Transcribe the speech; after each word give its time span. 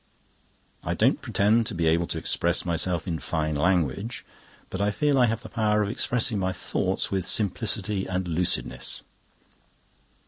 I 0.83 0.95
don't 0.95 1.21
pretend 1.21 1.67
to 1.67 1.75
be 1.75 1.85
able 1.85 2.07
to 2.07 2.17
express 2.17 2.65
myself 2.65 3.07
in 3.07 3.19
fine 3.19 3.55
language, 3.55 4.25
but 4.71 4.81
I 4.81 4.89
feel 4.89 5.19
I 5.19 5.27
have 5.27 5.43
the 5.43 5.47
power 5.49 5.83
of 5.83 5.89
expressing 5.91 6.39
my 6.39 6.53
thoughts 6.53 7.11
with 7.11 7.23
simplicity 7.27 8.07
and 8.07 8.27
lucidness. 8.27 9.03